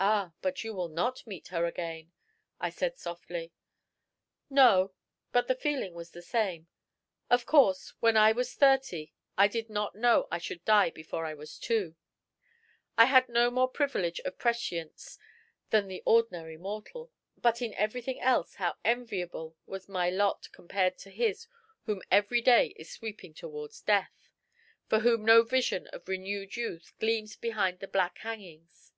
[0.00, 0.32] "Ah!
[0.40, 2.12] but you will not meet her again,"
[2.58, 3.52] I said softly.
[4.48, 4.94] "No;
[5.32, 6.68] but the feeling was the same.
[7.28, 11.34] Of course, when I was thirty I did not know I should die before I
[11.34, 11.94] was two.
[12.96, 15.18] I had no more privilege of prescience
[15.68, 17.12] than the ordinary mortal.
[17.36, 21.46] But in everything else how enviable was my lot compared to his
[21.84, 24.30] whom every day is sweeping towards Death,
[24.88, 28.94] for whom no vision of renewed youth gleams behind the black hangings!